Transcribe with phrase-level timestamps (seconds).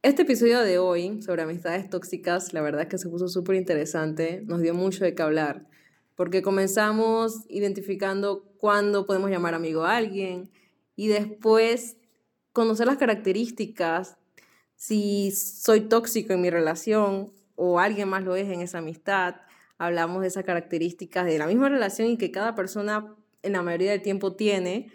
[0.00, 4.42] Este episodio de hoy sobre amistades tóxicas, la verdad es que se puso súper interesante,
[4.46, 5.66] nos dio mucho de qué hablar,
[6.14, 10.52] porque comenzamos identificando cuándo podemos llamar amigo a alguien
[10.94, 11.96] y después
[12.52, 14.18] conocer las características,
[14.76, 19.34] si soy tóxico en mi relación o alguien más lo es en esa amistad,
[19.78, 23.90] hablamos de esas características de la misma relación y que cada persona en la mayoría
[23.90, 24.92] del tiempo tiene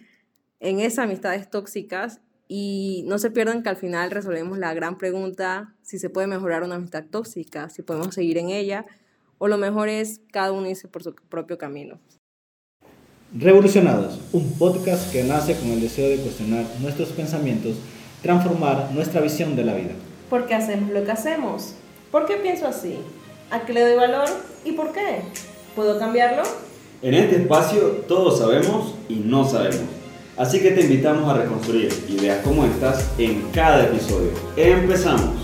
[0.61, 2.21] en esas amistades tóxicas
[2.55, 6.61] y no se pierdan que al final resolvemos la gran pregunta si se puede mejorar
[6.61, 8.85] una amistad tóxica, si podemos seguir en ella,
[9.39, 11.97] o lo mejor es cada uno irse por su propio camino.
[13.35, 17.75] Revolucionados, un podcast que nace con el deseo de cuestionar nuestros pensamientos,
[18.21, 19.93] transformar nuestra visión de la vida.
[20.29, 21.73] ¿Por qué hacemos lo que hacemos?
[22.11, 22.99] ¿Por qué pienso así?
[23.49, 24.29] ¿A qué le doy valor
[24.63, 25.23] y por qué?
[25.75, 26.43] ¿Puedo cambiarlo?
[27.01, 30.02] En este espacio todos sabemos y no sabemos
[30.35, 34.31] Así que te invitamos a reconstruir ideas como estas en cada episodio.
[34.57, 35.35] ¡Empezamos!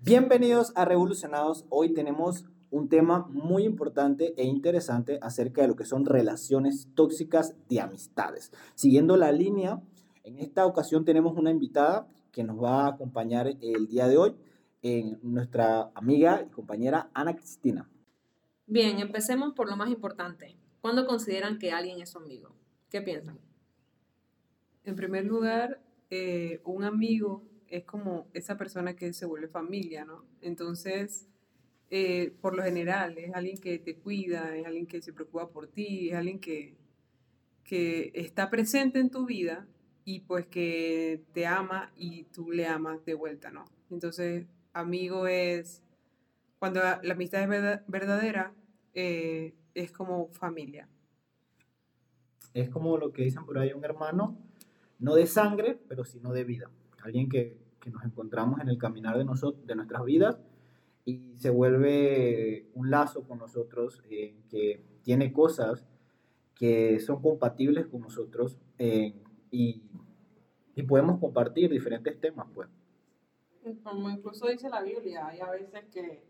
[0.00, 1.66] Bienvenidos a Revolucionados.
[1.68, 7.54] Hoy tenemos un tema muy importante e interesante acerca de lo que son relaciones tóxicas
[7.68, 8.50] de amistades.
[8.74, 9.80] Siguiendo la línea,
[10.24, 14.34] en esta ocasión tenemos una invitada que nos va a acompañar el día de hoy,
[14.82, 17.88] en nuestra amiga y compañera Ana Cristina.
[18.66, 20.56] Bien, empecemos por lo más importante.
[20.82, 22.56] ¿Cuándo consideran que alguien es su amigo?
[22.90, 23.38] ¿Qué piensan?
[24.84, 25.80] En primer lugar,
[26.10, 30.26] eh, un amigo es como esa persona que se vuelve familia, ¿no?
[30.40, 31.28] Entonces,
[31.88, 35.68] eh, por lo general, es alguien que te cuida, es alguien que se preocupa por
[35.68, 36.74] ti, es alguien que,
[37.62, 39.68] que está presente en tu vida
[40.04, 43.66] y pues que te ama y tú le amas de vuelta, ¿no?
[43.88, 45.80] Entonces, amigo es,
[46.58, 48.52] cuando la amistad es verdadera,
[48.94, 50.88] eh, es como familia.
[52.54, 54.38] Es como lo que dicen por ahí un hermano,
[54.98, 56.70] no de sangre, pero sino de vida.
[57.02, 60.38] Alguien que, que nos encontramos en el caminar de, nosotros, de nuestras vidas
[61.04, 65.84] y se vuelve un lazo con nosotros, eh, que tiene cosas
[66.54, 69.14] que son compatibles con nosotros eh,
[69.50, 69.82] y,
[70.76, 72.68] y, podemos compartir diferentes temas, pues.
[73.82, 76.22] Como incluso dice la Biblia, hay a veces que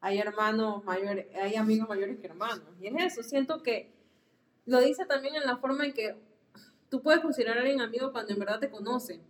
[0.00, 2.66] hay hermanos mayores, hay amigos mayores que hermanos.
[2.80, 3.92] Y es eso, siento que
[4.66, 6.16] lo dice también en la forma en que
[6.88, 9.20] tú puedes considerar a alguien amigo cuando en verdad te conoce.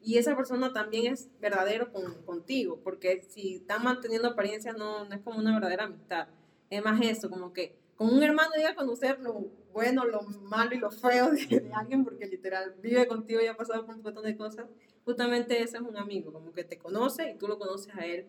[0.00, 5.14] Y esa persona también es verdadero con, contigo, porque si están manteniendo apariencias no, no
[5.14, 6.26] es como una verdadera amistad.
[6.70, 10.74] Es más eso, como que con un hermano llega a conocer lo bueno, lo malo
[10.74, 14.02] y lo feo de, de, alguien, porque literal vive contigo y ha pasado por un
[14.02, 14.66] montón de cosas.
[15.04, 18.26] Justamente ese es un amigo, como que te conoce y tú lo conoces a él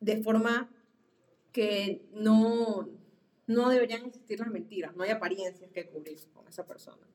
[0.00, 0.70] de forma
[1.52, 2.88] que no,
[3.46, 7.06] no deberían existir las mentiras, no hay apariencias que cubrir con esa persona.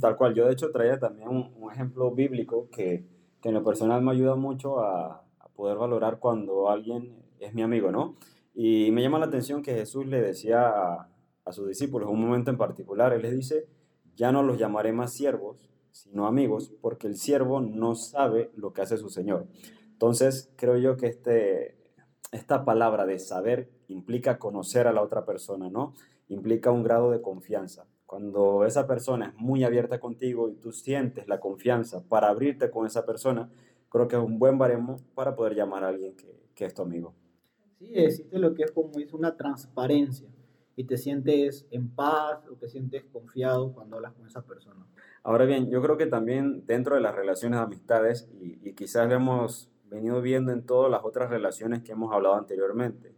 [0.00, 3.04] Tal cual, yo de hecho traía también un, ejemplo bíblico que,
[3.40, 7.62] que, en lo personal me ayuda mucho a, a, poder valorar cuando alguien es mi
[7.62, 8.16] amigo, ¿no?
[8.52, 11.08] Y me llama la atención que Jesús le decía a,
[11.44, 13.68] a sus discípulos un momento en particular, Él les dice,
[14.16, 18.82] ya no los llamaré más siervos, sino amigos, porque el siervo no sabe lo que
[18.82, 19.46] hace su Señor.
[19.92, 21.76] Entonces, creo yo que este,
[22.32, 25.94] esta palabra de saber implica conocer a la otra persona, ¿no?
[26.28, 27.86] Implica un grado de confianza.
[28.06, 32.86] Cuando esa persona es muy abierta contigo y tú sientes la confianza para abrirte con
[32.86, 33.50] esa persona,
[33.88, 36.82] creo que es un buen baremo para poder llamar a alguien que, que es tu
[36.82, 37.14] amigo.
[37.78, 40.28] Sí, existe lo que es como es una transparencia
[40.76, 44.86] y te sientes en paz o te sientes confiado cuando hablas con esa persona.
[45.22, 49.08] Ahora bien, yo creo que también dentro de las relaciones de amistades, y, y quizás
[49.08, 53.12] le hemos venido viendo en todas las otras relaciones que hemos hablado anteriormente,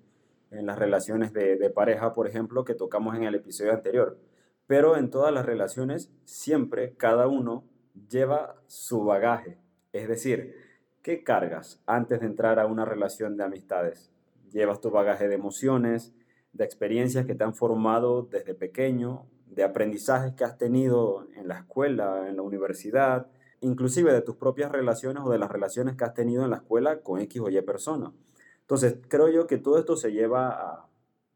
[0.51, 4.19] en las relaciones de, de, pareja, por ejemplo, que tocamos en el episodio anterior.
[4.67, 7.65] Pero en todas las relaciones, siempre cada uno
[8.09, 9.59] lleva su bagaje.
[9.93, 10.55] Es decir,
[11.03, 14.11] ¿qué cargas antes de entrar a una relación de amistades?
[14.51, 16.15] Llevas tu bagaje de emociones,
[16.53, 21.59] de experiencias que te han formado desde pequeño, de aprendizajes que has tenido en la
[21.59, 23.27] escuela, en la universidad,
[23.63, 27.01] inclusive de tus propias relaciones o de las relaciones que has tenido en la escuela
[27.01, 28.13] con X o Y persona.
[28.61, 30.89] Entonces, creo yo que todo esto se lleva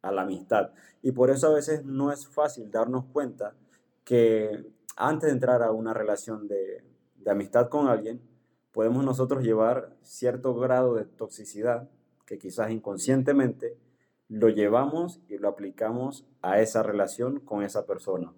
[0.03, 0.71] a, la amistad
[1.03, 3.57] y por eso a veces no es fácil darnos cuenta
[4.05, 4.65] que
[4.97, 6.85] antes de entrar a una relación de
[7.29, 8.21] amistad con alguien,
[8.71, 11.89] podemos nosotros llevar cierto grado de toxicidad
[12.27, 13.79] que quizás inconscientemente
[14.29, 18.33] lo llevamos y lo aplicamos a esa relación con esa persona.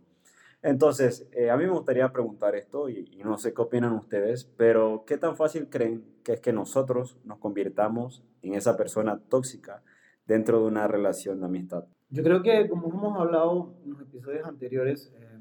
[0.62, 4.44] Entonces, eh, a mí me gustaría preguntar esto y, y, no sé qué opinan ustedes,
[4.56, 9.82] pero ¿qué tan fácil creen que es que nosotros nos convirtamos en esa persona tóxica
[10.26, 11.84] dentro de una relación de amistad?
[12.10, 15.38] Yo creo que como hemos hablado en los episodios anteriores, eh,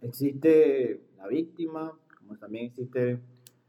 [0.00, 3.20] existe la víctima, como también existe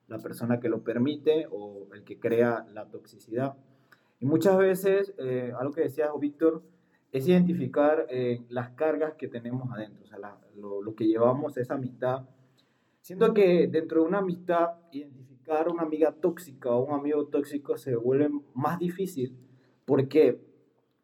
[0.08, 3.56] la persona que lo permite o el que crea la toxicidad.
[4.20, 6.64] Y muchas veces, eh, algo que decía Víctor,
[7.12, 10.20] es identificar eh, las cargas que tenemos adentro, o sea,
[10.56, 12.24] lo, lo, que llevamos esa amistad.
[13.02, 17.96] Siento que dentro de una amistad, identificar una amiga tóxica o un amigo tóxico se
[17.96, 19.36] vuelve más difícil
[19.86, 20.40] porque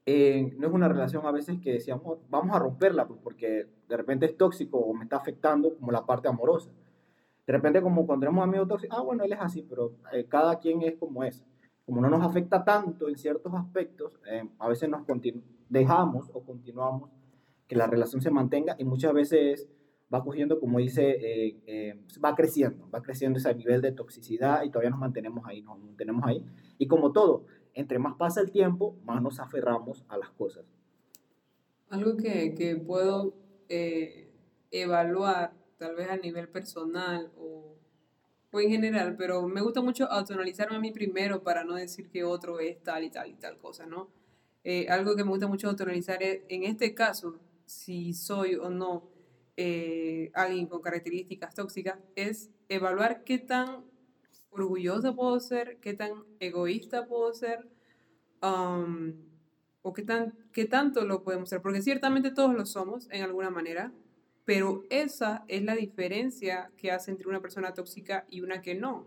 [0.06, 3.98] eh, no es una relación a veces que decíamos, vamos a romperla, pues, porque de
[3.98, 6.70] repente es tóxico o me está afectando como la parte amorosa.
[7.48, 10.60] De repente como cuando tenemos amigos tóxicos, ah, bueno, él es así, pero eh, cada
[10.60, 11.44] quien es como es.
[11.86, 15.04] Como no nos afecta tanto en ciertos aspectos, eh, a veces nos
[15.70, 17.12] dejamos o continuamos
[17.68, 19.68] que la relación se mantenga y muchas veces
[20.14, 21.60] va cogiendo, como dice,
[22.24, 26.24] va creciendo, va creciendo ese nivel de toxicidad y todavía nos mantenemos ahí, nos mantenemos
[26.26, 26.44] ahí.
[26.78, 27.46] Y como todo,
[27.76, 30.66] entre más pasa el tiempo, más nos aferramos a las cosas.
[31.90, 33.36] Algo que, que puedo
[33.70, 34.32] eh,
[34.72, 37.75] evaluar, tal vez a nivel personal o,
[38.56, 42.24] o, en general, pero me gusta mucho autoanalizarme a mí primero para no decir que
[42.24, 44.10] otro es tal y tal y tal cosa, ¿no?
[44.64, 49.10] Eh, algo que me gusta mucho autoanalizar es, en este caso, si soy o no
[49.58, 53.84] eh, alguien con características tóxicas, es evaluar qué tan
[54.52, 57.68] orgullosa puedo ser, qué tan egoísta puedo ser,
[58.40, 63.50] o qué, tan, qué tanto lo podemos ser, porque ciertamente todos lo somos en alguna
[63.50, 63.92] manera,
[64.46, 69.06] pero esa es la diferencia que hace entre una persona tóxica y una que no.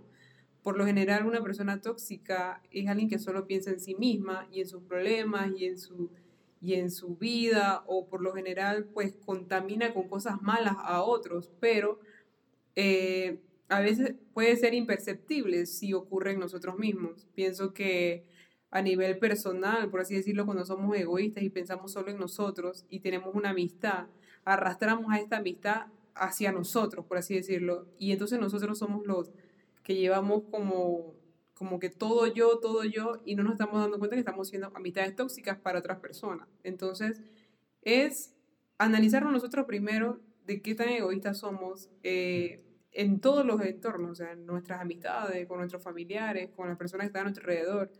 [0.62, 4.60] Por lo general, una persona tóxica es alguien que solo piensa en sí misma y
[4.60, 6.10] en sus problemas y en su,
[6.60, 11.50] y en su vida, o por lo general, pues contamina con cosas malas a otros,
[11.60, 12.00] pero
[12.74, 13.38] eh,
[13.68, 17.28] a veces puede ser imperceptible si ocurre en nosotros mismos.
[17.34, 18.24] Pienso que
[18.70, 23.00] a nivel personal, por así decirlo, cuando somos egoístas y pensamos solo en nosotros y
[23.00, 24.06] tenemos una amistad,
[24.48, 29.30] arrastramos a esta amistad hacia nosotros, por así decirlo, y entonces nosotros somos los
[29.82, 31.14] que llevamos como,
[31.54, 34.70] como que todo yo, todo yo, y no nos estamos dando cuenta que estamos siendo
[34.74, 36.48] amistades tóxicas para otras personas.
[36.62, 37.22] Entonces,
[37.82, 38.34] es
[38.78, 44.32] analizarnos nosotros primero de qué tan egoístas somos, eh, en todos los entornos, o sea,
[44.32, 47.92] en nuestras amistades, con nuestros familiares, con las personas que están a nuestro alrededor,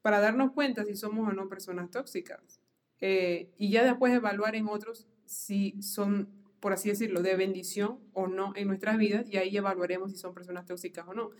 [0.00, 2.60] para darnos cuenta si somos o no personas tóxicas.
[3.00, 6.28] Eh, y ya después evaluar en otros si son,
[6.60, 10.34] por así decirlo, de bendición o no en nuestras vidas, y ahí evaluaremos si son
[10.34, 11.30] personas tóxicas o no.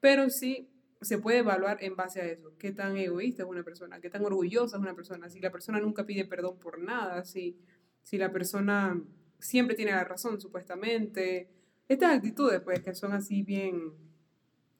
[0.00, 0.70] Pero sí
[1.02, 4.24] se puede evaluar en base a eso, qué tan egoísta es una persona, qué tan
[4.24, 7.58] orgullosa es una persona, si la persona nunca pide perdón por nada, si,
[8.02, 8.98] si la persona
[9.38, 11.50] siempre tiene la razón, supuestamente,
[11.86, 13.92] estas actitudes, pues, que son así bien,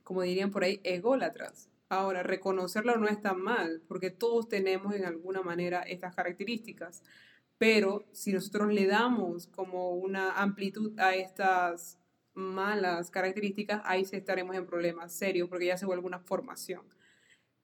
[0.03, 1.69] como dirían por ahí, ególatras.
[1.91, 7.03] Ahora, reconocerlo no está mal, porque todos tenemos en alguna manera estas características.
[7.59, 11.99] Pero si nosotros le damos como una amplitud a estas
[12.35, 16.83] malas características, ahí sí estaremos en problemas serios, porque ya se vuelve una formación.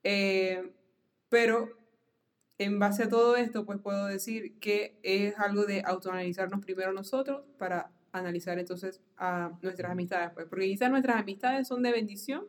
[0.03, 0.73] Eh,
[1.29, 1.77] pero
[2.59, 7.43] en base a todo esto, pues puedo decir que es algo de autoanalizarnos primero nosotros
[7.59, 12.47] para analizar entonces a nuestras amistades, pues, porque quizás nuestras amistades son de bendición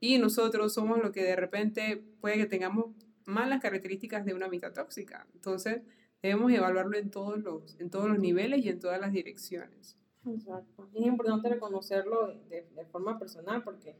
[0.00, 2.94] y nosotros somos lo que de repente puede que tengamos
[3.24, 5.26] malas características de una amistad tóxica.
[5.34, 5.80] Entonces,
[6.24, 9.98] debemos evaluarlo en todos los, en todos los niveles y en todas las direcciones.
[10.26, 10.88] Exacto.
[10.94, 13.94] Es importante reconocerlo de, de forma personal porque,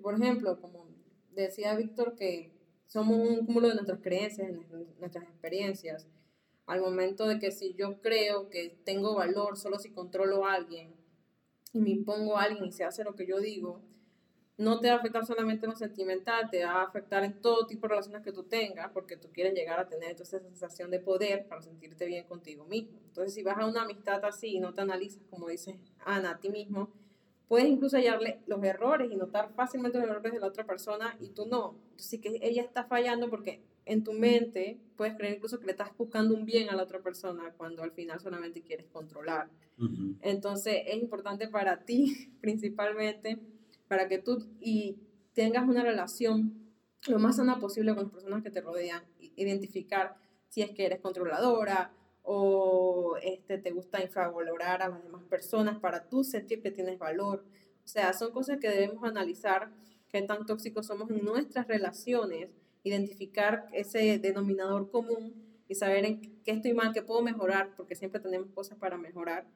[0.00, 0.86] por ejemplo, como
[1.34, 2.52] decía Víctor, que
[2.86, 4.52] somos un cúmulo de nuestras creencias,
[5.00, 6.06] nuestras experiencias
[6.66, 10.94] al momento de que si yo creo que tengo valor solo si controlo a alguien
[11.72, 13.82] y me impongo a alguien y se hace lo que yo digo,
[14.56, 17.66] no te va a afectar solamente en lo sentimental, te va a afectar en todo
[17.66, 21.00] tipo de relaciones que tú tengas, porque tú quieres llegar a tener esa sensación de
[21.00, 23.00] poder para sentirte bien contigo mismo.
[23.06, 26.38] Entonces, si vas a una amistad así y no te analizas, como dice Ana, a
[26.38, 26.92] ti mismo,
[27.48, 31.30] puedes incluso hallarle los errores y notar fácilmente los errores de la otra persona y
[31.30, 31.76] tú no.
[31.98, 35.96] Así que ella está fallando porque en tu mente puedes creer incluso que le estás
[35.96, 39.50] buscando un bien a la otra persona cuando al final solamente quieres controlar.
[40.22, 43.38] Entonces es importante para ti principalmente,
[43.94, 44.96] para que tú y
[45.34, 46.52] tengas una relación
[47.06, 49.04] lo más sana posible con las personas que te rodean,
[49.36, 50.16] identificar
[50.48, 51.92] si es que eres controladora
[52.24, 57.44] o este, te gusta infravalorar a las demás personas para tú sentir que tienes valor.
[57.84, 59.70] O sea, son cosas que debemos analizar,
[60.08, 62.48] qué tan tóxicos somos en nuestras relaciones
[62.82, 65.34] identificar ese denominador común
[65.68, 69.46] y saber en qué estoy mal, qué puedo mejorar, porque siempre tenemos cosas para mejorar.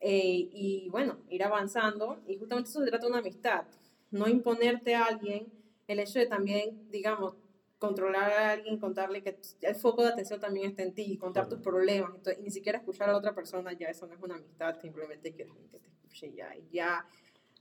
[0.00, 2.20] Eh, y bueno, ir avanzando.
[2.26, 3.64] Y justamente eso se trata de una amistad.
[4.10, 5.52] No imponerte a alguien,
[5.86, 7.34] el hecho de también, digamos,
[7.78, 11.60] controlar a alguien, contarle que el foco de atención también está en ti, contar tus
[11.60, 14.80] problemas, y ni siquiera escuchar a la otra persona, ya eso no es una amistad,
[14.80, 16.56] simplemente quieres que te escuche ya.
[16.56, 17.06] Y ya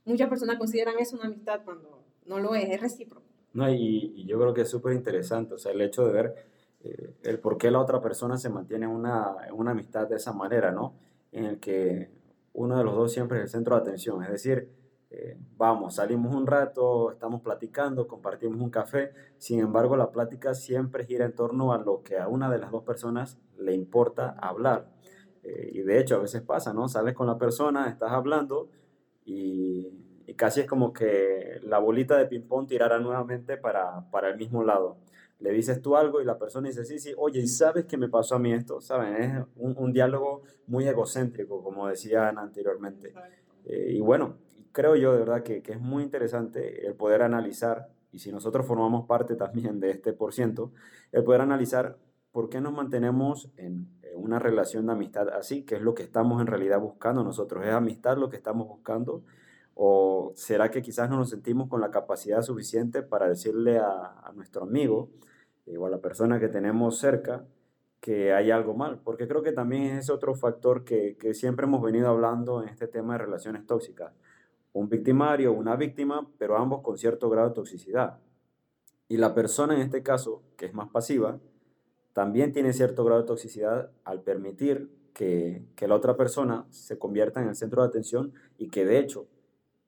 [0.05, 3.27] muchas personas consideran eso una amistad cuando no lo es, es recíproco.
[3.53, 6.35] No, y, y yo creo que es súper interesante, o sea, el hecho de ver
[6.83, 10.33] eh, el por qué la otra persona se mantiene en una, una amistad de esa
[10.33, 10.93] manera, ¿no?
[11.31, 12.09] En el que
[12.57, 14.69] uno de los dos siempre es el centro de atención, es decir,
[15.11, 21.05] eh, vamos, salimos un rato, estamos platicando, compartimos un café, sin embargo la plática siempre
[21.05, 24.89] gira en torno a lo que a una de las dos personas le importa hablar.
[25.43, 26.87] Eh, y de hecho a veces pasa, ¿no?
[26.89, 28.69] Sales con la persona, estás hablando
[29.23, 30.03] y,
[30.35, 34.97] casi es como que la bolita de ping-pong tirara nuevamente para, para el mismo lado.
[35.39, 38.09] Le dices tú algo y la persona dice, sí, sí, oye, ¿y sabes qué me
[38.09, 38.81] pasó a mí esto?
[38.81, 39.15] ¿Saben?
[39.15, 43.13] Es un, un diálogo muy egocéntrico, como decían anteriormente.
[43.65, 44.37] Eh, y bueno,
[44.71, 48.65] creo yo de verdad que, que, es muy interesante el poder analizar, y si nosotros
[48.65, 50.71] formamos parte también de este por ciento,
[51.11, 51.97] el poder analizar
[52.31, 56.03] por qué nos mantenemos en, en una relación de amistad así, que es lo que
[56.03, 57.65] estamos en realidad buscando nosotros.
[57.65, 59.23] ¿Es amistad lo que estamos buscando?
[59.79, 64.31] ¿O será que quizás no nos sentimos con la capacidad suficiente para decirle a, a
[64.33, 65.09] nuestro amigo
[65.67, 67.45] eh, o a la persona que tenemos cerca
[67.99, 68.99] que hay algo mal?
[69.03, 72.87] Porque creo que también es otro factor que, que siempre hemos venido hablando en este
[72.87, 74.13] tema de relaciones tóxicas
[74.77, 78.19] un victimario una víctima, pero ambos con cierto grado de toxicidad.
[79.07, 81.39] Y la persona en este caso, que es más pasiva,
[82.13, 87.41] también tiene cierto grado de toxicidad al permitir que, que, la otra persona se convierta
[87.41, 89.27] en el centro de atención y que de hecho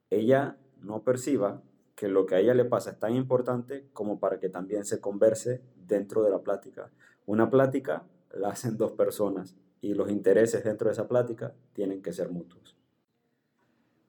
[0.09, 1.61] ella no perciba
[1.95, 5.01] que lo que a ella le pasa es tan importante como para que también se
[5.01, 6.89] converse dentro de la plática.
[7.25, 12.13] Una plática la hacen dos personas y los intereses dentro de esa plática tienen que
[12.13, 12.77] ser mutuos.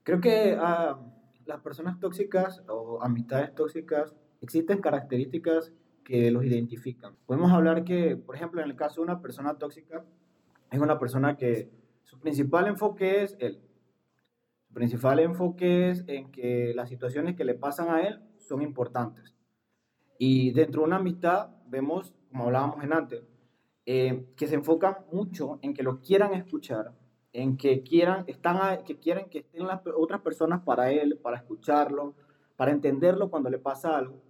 [0.04, 0.96] Creo que uh,
[1.46, 5.72] las personas tóxicas o amistades tóxicas existen características
[6.04, 7.16] que los identifican.
[7.26, 10.04] Podemos hablar que, por ejemplo, en el caso de una persona tóxica,
[10.70, 11.70] es una persona que
[12.04, 13.60] su principal enfoque es él.
[14.70, 19.34] Su principal enfoque es en que las situaciones que le pasan a él son importantes.
[20.16, 23.24] Y dentro de una amistad vemos, como hablábamos en antes,
[23.84, 26.92] eh, que se enfocan mucho en que lo quieran escuchar,
[27.32, 32.14] en que quieran, están que quieren que estén las otras personas para él, para escucharlo,
[32.54, 34.22] para entenderlo cuando le pasa algo.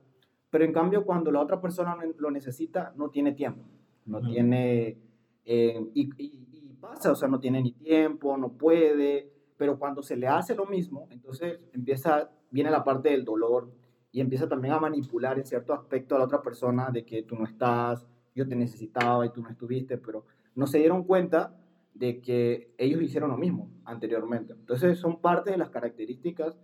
[0.49, 3.63] Pero en cambio, cuando la otra persona lo necesita, no tiene tiempo.
[4.07, 4.97] No tiene.
[5.45, 9.40] Eh, y, y, y, pasa, o sea, no tiene ni tiempo, no puede.
[9.61, 13.71] Pero cuando se le hace lo mismo, entonces empieza, viene la parte del dolor
[14.11, 17.37] y empieza también a manipular en cierto aspecto a la otra persona de que tú
[17.37, 20.25] no estás, yo te necesitaba y tú no estuviste, pero
[20.55, 21.55] no se dieron cuenta
[21.93, 24.55] de que ellos hicieron lo mismo anteriormente.
[24.55, 26.59] Entonces son parte de las características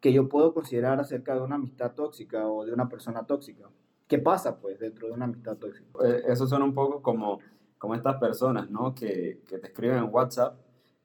[0.00, 3.68] que yo puedo considerar acerca de una amistad tóxica o de una persona tóxica.
[4.08, 5.86] ¿Qué pasa pues dentro de una amistad tóxica?
[6.02, 7.40] Eh, eso suena un poco como,
[7.76, 8.94] como estas personas, ¿no?
[8.94, 10.56] Que, que te escriben en WhatsApp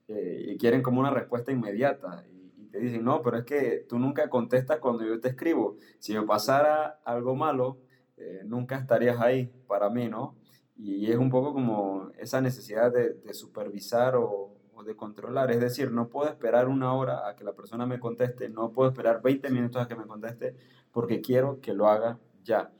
[0.08, 2.38] eh, y quieren como una respuesta inmediata y,
[2.70, 5.78] te dicen, no, pero es que tú nunca contestas cuando yo te escribo.
[6.00, 7.78] Si me pasara algo malo,
[8.18, 10.36] eh, nunca estarías ahí para mí, ¿no?
[10.76, 15.50] Y es un poco como esa necesidad de, supervisar o, o, de controlar.
[15.52, 18.90] Es decir, no puedo esperar una hora a que la persona me conteste, no puedo
[18.90, 20.56] esperar 20 minutos a que me conteste
[20.92, 22.72] porque quiero que lo haga ya.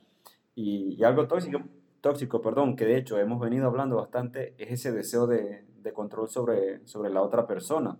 [0.54, 1.62] Y, y algo tóxico,
[2.00, 6.28] tóxico, perdón, que de hecho hemos venido hablando bastante, es ese deseo de, de control
[6.28, 7.98] sobre, sobre la otra persona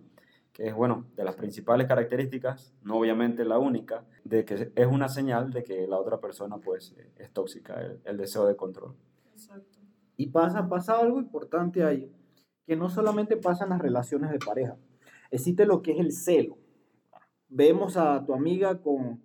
[0.53, 5.07] que es, bueno, de las principales características, no obviamente la única, de que es una
[5.07, 8.95] señal de que la otra persona pues es tóxica, el, el deseo de control.
[9.31, 9.79] Exacto.
[10.17, 12.11] Y pasa, pasa algo importante ahí,
[12.65, 14.75] que no solamente pasa en las relaciones de pareja,
[15.31, 16.57] existe lo que es el celo.
[17.47, 19.23] Vemos a tu amiga con,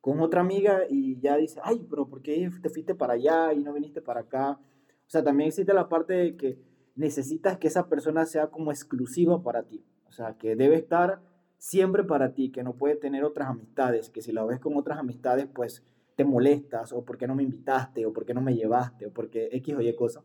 [0.00, 3.62] con otra amiga y ya dice, ay, pero ¿por qué te fuiste para allá y
[3.62, 4.58] no viniste para acá?
[5.06, 6.58] O sea, también existe la parte de que
[6.94, 9.84] necesitas que esa persona sea como exclusiva para ti.
[10.08, 11.20] O sea, que debe estar
[11.58, 14.98] siempre para ti, que no puede tener otras amistades, que si la ves con otras
[14.98, 15.84] amistades, pues
[16.16, 19.12] te molestas, o por qué no me invitaste, o por qué no me llevaste, o
[19.12, 20.22] porque X o Y cosa.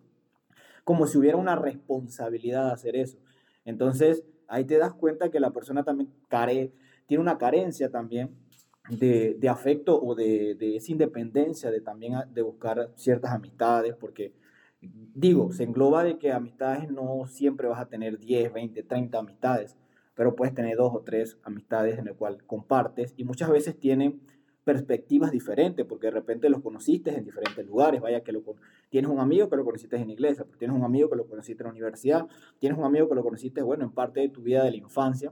[0.83, 3.19] Como si hubiera una responsabilidad de hacer eso.
[3.65, 6.73] Entonces, ahí te das cuenta que la persona también care,
[7.05, 8.35] tiene una carencia también
[8.89, 14.33] de, de afecto o de, de, esa independencia de también de buscar ciertas amistades, porque
[14.81, 19.77] digo, se engloba de que amistades no siempre vas a tener 10, 20, 30 amistades,
[20.13, 24.21] pero puedes tener dos o tres amistades en el cual compartes y muchas veces tienen
[24.63, 28.43] perspectivas diferentes, porque de repente los conociste en diferentes lugares, vaya que lo,
[28.89, 31.67] tienes un amigo que lo conociste en iglesia, tienes un amigo que lo conociste en
[31.67, 32.27] la universidad,
[32.59, 35.31] tienes un amigo que lo conociste, bueno, en parte de tu vida de la infancia,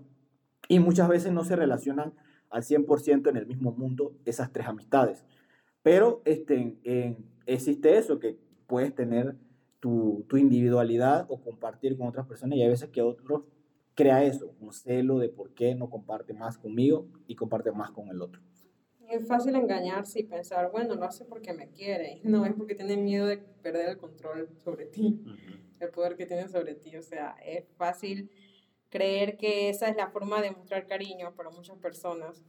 [0.70, 2.14] y muchas veces no se relacionan
[2.50, 5.25] al 100% en el mismo mundo esas tres amistades.
[5.84, 6.78] Pero este,
[7.46, 9.36] existe eso, que puedes tener
[9.79, 13.43] tu, tu, individualidad o compartir con otras personas, y hay veces que otros
[13.95, 18.10] crea eso, un celo de por qué no comparte más conmigo y comparte más con
[18.10, 18.41] el otro.
[19.10, 22.22] Es fácil engañarse y pensar, bueno, lo hace porque me quiere.
[22.24, 25.24] No, es porque tiene miedo de perder el control sobre ti,
[25.79, 26.98] el poder que tiene sobre ti.
[26.98, 28.31] O sea, es fácil
[28.89, 32.43] creer que esa es la forma de mostrar cariño para muchas personas.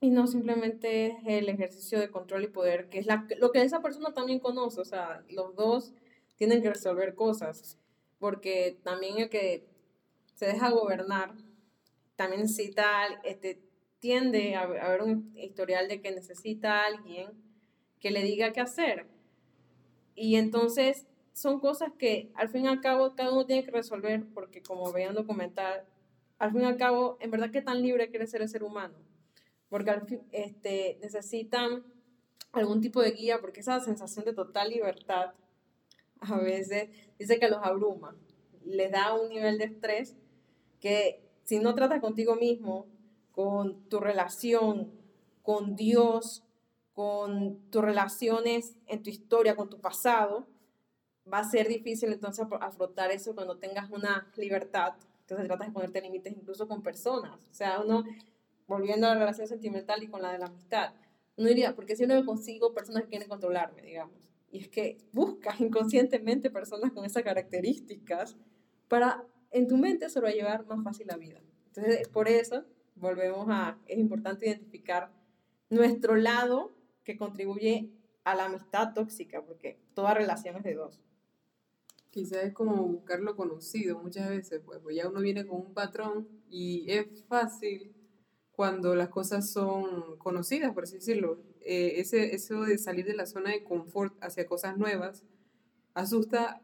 [0.00, 3.62] Y no simplemente es el ejercicio de control y poder, que es la, lo que
[3.62, 4.80] esa persona también conoce.
[4.80, 5.92] O sea, los dos
[6.36, 7.78] tienen que resolver cosas.
[8.18, 9.66] Porque también el que
[10.34, 11.34] se deja gobernar
[12.16, 13.62] también necesita este,
[13.98, 17.28] tiende a, haber un historial de que necesita a alguien
[18.00, 19.06] que le diga qué hacer.
[20.14, 24.24] Y entonces son cosas que al fin y al cabo cada uno tiene que resolver
[24.34, 25.84] porque como vean documental,
[26.38, 28.94] al fin y al cabo, en verdad que tan libre quiere ser el ser humano.
[29.70, 31.82] Porque este, necesitan
[32.52, 35.32] algún tipo de guía porque esa sensación de total libertad
[36.20, 38.14] a veces dice que los abruma,
[38.64, 40.16] les da un nivel de estrés
[40.80, 42.86] que si no tratas contigo mismo,
[43.32, 44.92] con tu relación
[45.42, 46.44] con Dios,
[46.92, 50.46] con tus relaciones en tu historia, con tu pasado,
[51.32, 54.94] va a ser difícil entonces afrontar eso cuando tengas una libertad.
[55.22, 57.40] Entonces tratas de ponerte límites incluso con personas.
[57.50, 58.04] O sea, uno,
[58.70, 60.94] volviendo a la relación sentimental y con la de la amistad,
[61.36, 64.30] uno diría, porque si no consigo personas que quieren controlarme, digamos.
[64.52, 68.36] Y es que buscas inconscientemente personas con esas características
[68.86, 71.40] para en tu mente llevar más fácil la vida.
[71.66, 75.10] Entonces, por eso volvemos a, es importante identificar
[75.68, 76.72] nuestro lado
[77.02, 77.90] que contribuye
[78.22, 81.00] a la amistad tóxica, porque toda relación es de dos.
[82.12, 85.74] Quizás es como buscar lo conocido muchas veces, pues, pues ya uno viene con un
[85.74, 87.94] patrón y es fácil
[88.60, 91.38] cuando las cosas son conocidas, por así decirlo.
[91.62, 95.24] Eh, ese, eso de salir de la zona de confort hacia cosas nuevas
[95.94, 96.60] asusta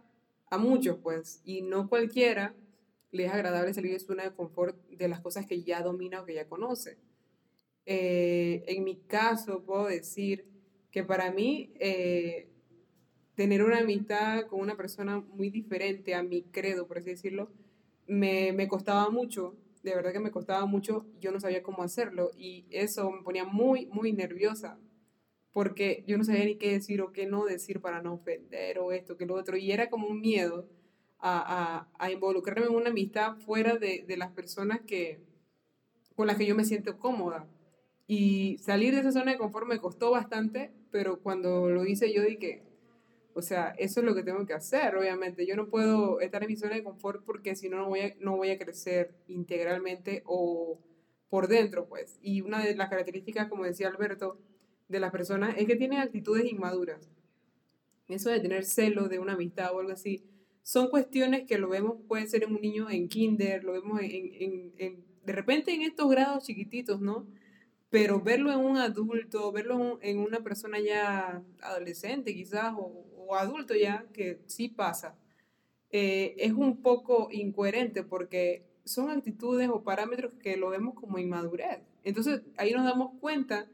[0.51, 2.55] a muchos, pues, y no cualquiera
[3.13, 6.21] le es agradable salir de su zona de confort de las cosas que ya domina
[6.21, 6.99] o que ya conoce.
[7.87, 10.45] Eh, en mi caso, puedo decir
[10.91, 12.51] que para mí eh,
[13.37, 17.49] tener una amistad con una persona muy diferente a mi credo, por así decirlo,
[18.07, 19.57] me, me costaba mucho,
[19.87, 23.45] de verdad que me costaba mucho, yo no sabía cómo hacerlo y eso me ponía
[23.45, 24.79] muy, muy nerviosa
[25.53, 28.93] porque yo no sabía ni qué decir o qué no decir para no ofender o
[28.93, 30.69] esto, que lo otro, y era como un miedo
[31.19, 35.25] a, a, involucrarme en una amistad fuera de, de, las personas que,
[36.15, 37.49] con las que yo me siento cómoda.
[38.07, 42.23] Y salir de esa zona de confort me costó bastante, pero cuando lo hice yo
[42.23, 42.63] dije,
[43.37, 45.47] o sea, eso es lo que tengo que hacer, obviamente.
[45.47, 48.15] Yo no puedo estar en mi zona de confort porque si no, no voy a,
[48.19, 50.81] no voy a crecer integralmente o
[51.29, 52.19] por dentro, pues.
[52.23, 54.41] Y una de las características, como decía Alberto,
[54.89, 57.11] de las personas es que tienen actitudes inmaduras.
[58.09, 60.25] Eso de tener celo de una amistad o algo así,
[60.63, 64.73] son cuestiones que lo vemos, puede ser en un niño en kinder, lo vemos en,
[64.79, 67.27] en, de repente en estos grados chiquititos, ¿no?
[67.91, 74.07] Pero verlo en un adulto, verlo en una persona ya adolescente quizás, o, adulto ya,
[74.13, 75.17] que sí pasa,
[75.91, 81.81] eh, es un poco incoherente porque son actitudes o parámetros que lo vemos como inmadurez.
[82.05, 83.69] Entonces ahí nos damos cuenta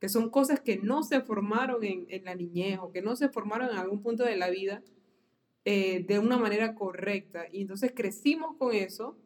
[0.00, 3.28] que son cosas que no se formaron en, en la niñez o que no se
[3.28, 4.82] formaron en algún punto de la vida
[5.64, 7.44] eh, de una manera correcta.
[7.52, 9.18] Y entonces crecimos con eso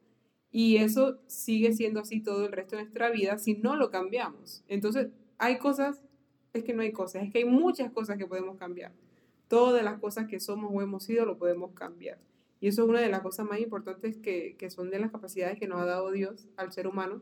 [0.51, 4.65] y eso sigue siendo así todo el resto de nuestra vida si no lo cambiamos.
[4.67, 5.09] Entonces
[5.39, 6.03] hay cosas,
[6.53, 8.93] es que no hay cosas, es que hay muchas cosas que podemos cambiar.
[9.53, 12.17] Todas las cosas que somos o hemos sido lo podemos cambiar.
[12.59, 15.59] Y eso es una de las cosas más importantes que, que son de las capacidades
[15.59, 17.21] que nos ha dado Dios al ser humano,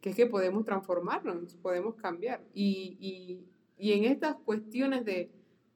[0.00, 2.40] que es que podemos transformarnos, podemos cambiar.
[2.54, 3.44] Y, y,
[3.76, 5.32] y en estas cuestiones de,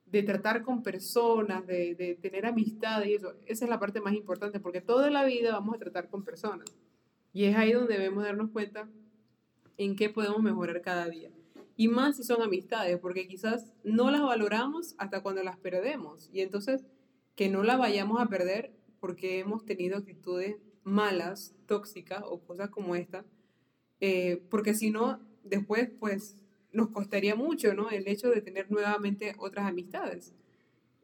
[0.07, 3.35] de tratar con personas, de, de, tener amistad y eso.
[3.45, 6.73] Esa es la parte más importante, porque toda la vida vamos a tratar con personas.
[7.33, 8.89] Y es ahí donde debemos darnos cuenta
[9.77, 11.33] en qué podemos mejorar cada día.
[11.77, 16.31] Y más si son amistades, porque quizás no las valoramos hasta cuando las perdemos.
[16.33, 16.85] Y entonces,
[17.35, 22.97] que no las vayamos a perder porque hemos tenido actitudes malas, tóxicas o cosas como
[22.97, 23.25] esta.
[24.01, 26.37] Eh, porque si no, después, pues,
[26.73, 27.91] nos costaría mucho, ¿no?
[27.91, 30.35] El hecho de tener nuevamente otras amistades.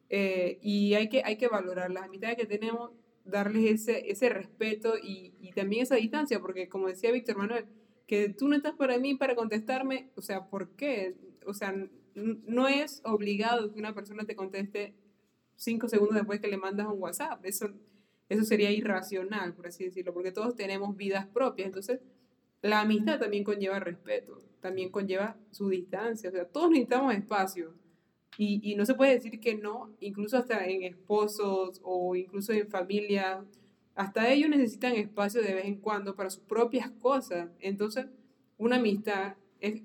[0.09, 2.91] Eh, y hay que, hay que valorar las amistades que tenemos,
[3.25, 7.67] darles ese, ese respeto y, y, también esa distancia, porque como decía Víctor Manuel,
[8.07, 11.15] que tú no estás para mí para contestarme, o sea, ¿por qué?
[11.47, 11.75] O sea,
[12.15, 14.95] no es obligado que una persona te conteste
[15.57, 17.45] cinco segundos después que le mandas un WhatsApp.
[17.45, 17.71] Eso,
[18.29, 21.67] eso sería irracional, por así decirlo, porque todos tenemos vidas propias.
[21.67, 22.01] Entonces,
[22.61, 26.31] la amistad también conlleva respeto también conlleva su distancia.
[26.31, 27.75] O sea, todos necesitamos espacio.
[28.39, 32.67] Y, y, no se puede decir que no, incluso hasta en esposos o incluso en
[32.67, 33.45] familia,
[33.95, 37.49] hasta ellos necesitan espacio de vez en cuando para sus propias cosas.
[37.61, 38.07] Entonces,
[38.59, 39.83] una amistad es,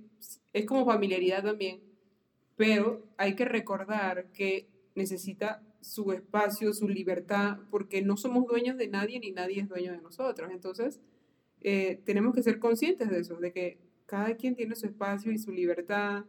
[0.53, 1.81] es como familiaridad también,
[2.55, 8.87] pero hay que recordar que necesita su espacio, su libertad, porque no somos dueños de
[8.87, 10.51] nadie ni nadie es dueño de nosotros.
[10.51, 10.99] Entonces,
[11.61, 15.37] eh, tenemos que ser conscientes de eso, de que cada quien tiene su espacio y
[15.37, 16.25] su libertad,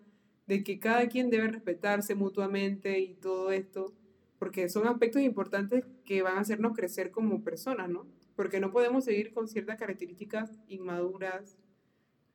[0.47, 3.93] de que cada quien debe respetarse mutuamente y todo esto,
[4.39, 8.07] porque son aspectos importantes que van a hacernos crecer como personas, ¿no?
[8.37, 11.57] Porque no podemos seguir con ciertas características inmaduras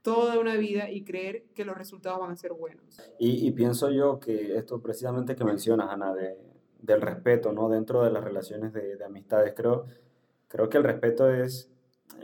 [0.02, 2.84] toda una vida y creer que los resultados van a ser buenos.
[3.20, 6.38] Y, pienso yo que esto precisamente que mencionas, Ana, de,
[6.82, 7.70] del respeto, ¿no?
[7.70, 9.86] Dentro de las relaciones de, de, amistades, creo,
[10.50, 11.72] creo que el respeto es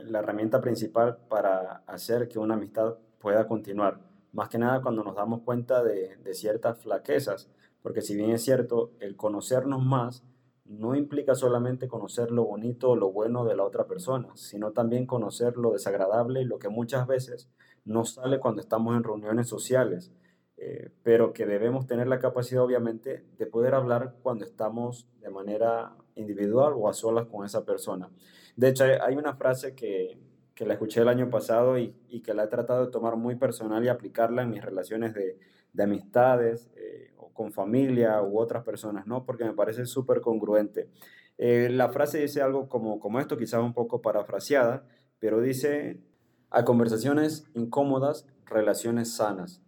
[0.03, 4.01] la herramienta principal para hacer que una amistad pueda continuar.
[4.33, 7.49] Más que nada cuando nos damos cuenta de, de ciertas flaquezas,
[7.81, 10.23] porque si bien es cierto, el conocernos más
[10.65, 15.07] no implica solamente conocer lo bonito o lo bueno de la otra persona, sino también
[15.07, 17.49] conocer lo desagradable y lo que muchas veces
[17.85, 20.11] no sale cuando estamos en reuniones sociales,
[20.57, 25.95] eh, pero que debemos tener la capacidad obviamente de poder hablar cuando estamos de manera
[26.15, 28.09] individual o a solas con esa persona.
[28.55, 30.19] De hecho, hay una frase que,
[30.53, 33.35] que la escuché el año pasado y, y, que la he tratado de tomar muy
[33.35, 35.39] personal y aplicarla en mis relaciones de,
[35.73, 39.23] de amistades eh, con familia u otras personas, ¿no?
[39.23, 40.89] Porque me parece súper congruente.
[41.37, 44.85] Eh, la frase dice algo como, como esto, quizás un poco parafraseada,
[45.19, 46.01] pero dice,
[46.49, 49.61] a conversaciones incómodas, relaciones sanas.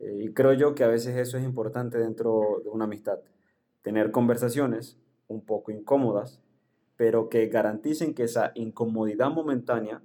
[0.00, 3.20] Eh, y creo yo que a veces eso es importante dentro de una amistad.
[3.82, 4.98] Tener conversaciones
[5.28, 6.42] un poco incómodas,
[6.96, 10.02] pero que garanticen que esa incomodidad momentánea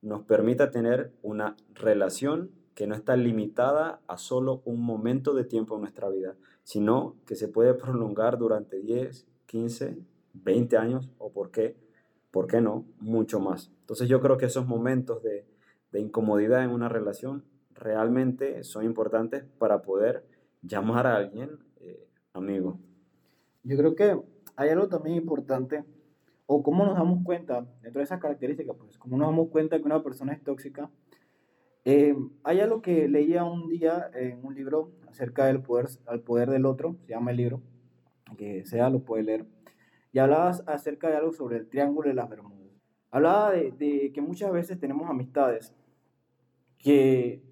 [0.00, 5.74] nos permita tener una relación que no está limitada a solo un momento de tiempo
[5.74, 9.98] en nuestra vida, sino que se puede prolongar durante 10, 15,
[10.34, 11.76] 20 años o por qué,
[12.30, 13.72] por qué no, mucho más.
[13.80, 15.44] Entonces yo creo que esos momentos de,
[15.90, 17.42] de incomodidad en una relación
[17.74, 20.24] realmente son importantes para poder
[20.62, 22.78] llamar a alguien eh, amigo.
[23.64, 24.20] Yo creo que
[24.54, 25.84] hay algo también importante,
[26.46, 29.84] o cómo nos damos cuenta, dentro de esas características, pues, cómo nos damos cuenta que
[29.84, 30.88] una persona es tóxica.
[31.84, 32.14] Eh,
[32.44, 36.66] hay algo que leía un día en un libro acerca del poder, al poder del
[36.66, 37.62] otro, se llama el libro,
[38.36, 39.46] que sea lo puede leer,
[40.12, 42.58] y hablaba acerca de algo sobre el triángulo de las Bermudas.
[43.10, 45.74] Hablaba de, que muchas veces tenemos amistades
[46.78, 47.42] que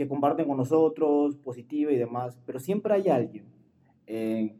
[0.00, 3.44] que comparten con nosotros, positiva y demás, pero siempre hay alguien
[4.06, 4.56] eh,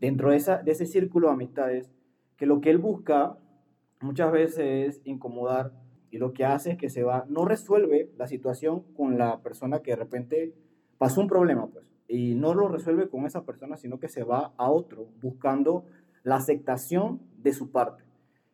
[0.00, 1.92] dentro de, esa, de ese círculo de amistades
[2.36, 3.38] que lo que él busca
[4.00, 5.72] muchas veces es incomodar
[6.10, 9.80] y lo que hace es que se va, no resuelve la situación con la persona
[9.80, 10.54] que de repente
[10.98, 14.52] pasó un problema, pues, y no lo resuelve con esa persona, sino que se va
[14.56, 15.84] a otro buscando
[16.22, 18.04] la aceptación de su parte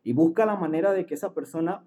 [0.02, 1.84] y busca la manera de que esa persona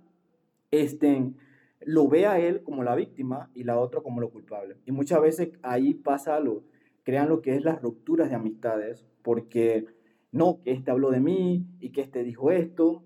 [0.72, 1.38] estén
[1.82, 4.76] lo ve a él como la víctima y la otra como lo culpable.
[4.86, 6.64] Y muchas veces ahí pasa lo,
[7.04, 9.86] crean lo que es las rupturas de amistades, porque
[10.32, 13.04] no, que este habló de mí y que este dijo esto.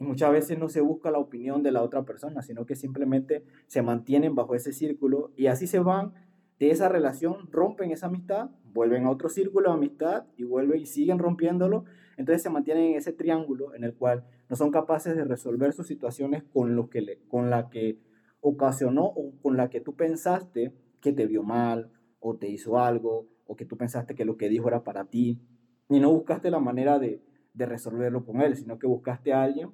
[0.00, 3.44] Y muchas veces no se busca la opinión de la otra persona, sino que simplemente
[3.66, 6.14] se mantienen bajo ese círculo y así se van
[6.58, 10.86] de esa relación, rompen esa amistad, vuelven a otro círculo de amistad y vuelven y
[10.86, 11.84] siguen rompiéndolo.
[12.16, 15.86] Entonces se mantienen en ese triángulo en el cual no son capaces de resolver sus
[15.86, 17.98] situaciones con, lo que le, con la que
[18.40, 23.28] ocasionó o con la que tú pensaste que te vio mal o te hizo algo
[23.46, 25.40] o que tú pensaste que lo que dijo era para ti
[25.88, 27.22] y no buscaste la manera de,
[27.54, 29.70] de resolverlo con él, sino que buscaste a alguien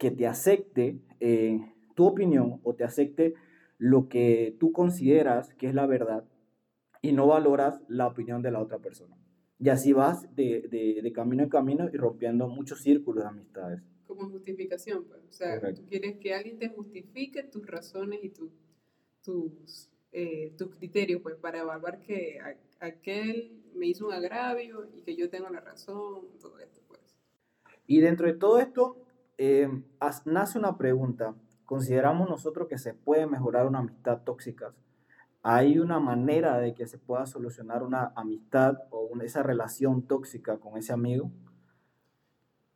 [0.00, 1.60] que te acepte eh,
[1.94, 3.34] tu opinión o te acepte
[3.78, 6.24] lo que tú consideras que es la verdad
[7.02, 9.16] y no valoras la opinión de la otra persona.
[9.60, 13.82] Y así vas de, de, de camino en camino y rompiendo muchos círculos de amistades
[14.10, 15.20] como justificación, pues.
[15.28, 21.22] O sea, tú quieres que alguien te justifique tus razones y tus, eh, tus criterios,
[21.22, 22.38] pues, para evaluar que
[22.80, 27.00] aquel me hizo un agravio y que yo tengo la razón, todo esto, pues.
[27.86, 28.96] Y dentro de todo esto,
[29.42, 29.70] eh,
[30.26, 31.34] nace una pregunta.
[31.64, 34.74] ¿Consideramos nosotros que se puede mejorar una amistad tóxica?
[35.42, 40.76] ¿Hay una manera de que se pueda solucionar una amistad o esa relación tóxica con
[40.76, 41.30] ese amigo?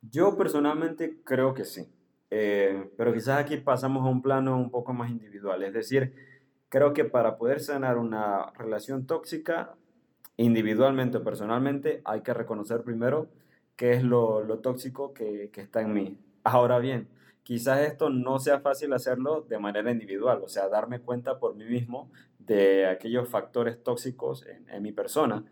[0.01, 1.87] Yo personalmente creo que sí,
[2.31, 6.15] eh, pero quizás aquí pasamos a un plano un poco más individual, es decir,
[6.69, 9.75] creo que para poder sanar una relación tóxica,
[10.37, 13.29] individualmente o personalmente, hay que reconocer primero
[13.75, 16.19] qué es lo, lo tóxico que, que, está en mí.
[16.45, 17.07] Ahora bien,
[17.41, 21.65] quizás esto no sea fácil hacerlo de manera individual, o sea, darme cuenta por mí
[21.65, 25.43] mismo de aquellos factores tóxicos en, mi persona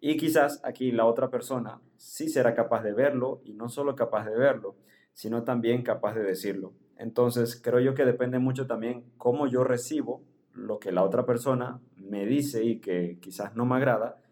[0.00, 4.24] y quizás aquí la otra persona sí será capaz de verlo y no solo capaz
[4.24, 4.76] de verlo,
[5.14, 6.74] sino también capaz de decirlo.
[6.96, 10.22] Entonces, creo yo que depende mucho también cómo yo recibo
[10.54, 14.22] lo que la otra persona me dice y que quizás no me agrada,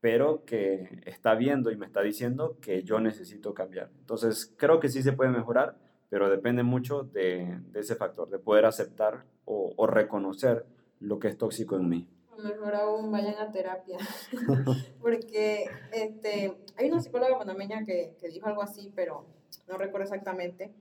[0.00, 3.90] pero que está viendo y me está diciendo que yo necesito cambiar.
[4.00, 5.76] Entonces, creo que sí se puede mejorar,
[6.08, 10.64] pero depende mucho de, ese factor, de poder aceptar o, o reconocer
[11.00, 12.08] lo que es tóxico en mí
[12.42, 13.98] mejor aún vayan a terapia.
[15.00, 19.26] Porque este, hay una psicóloga panameña que, que, dijo algo así, pero
[19.68, 20.72] no recuerdo exactamente.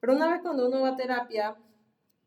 [0.00, 1.56] Pero una vez cuando uno va a terapia,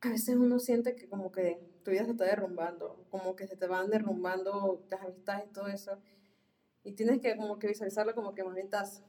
[0.02, 3.56] a veces uno siente que como que tu vida se está derrumbando, como que se
[3.56, 5.98] te van derrumbando las amistades y todo eso.
[6.84, 9.04] Y tienes que como que visualizarlo como que más estás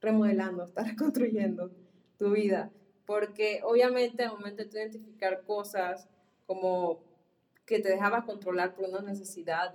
[0.00, 1.70] remodelando, estás reconstruyendo
[2.16, 2.70] tu vida.
[3.06, 6.08] Porque obviamente al momento de identificar cosas
[6.46, 7.00] como
[7.66, 9.74] que te dejabas controlar por una necesidad